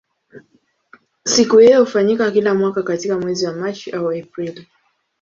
Siku 1.23 1.57
hiyo 1.57 1.79
hufanyika 1.79 2.31
kila 2.31 2.53
mwaka 2.53 2.83
katika 2.83 3.19
mwezi 3.19 3.45
wa 3.45 3.53
Machi 3.53 3.91
au 3.91 4.11
Aprili. 4.11 4.67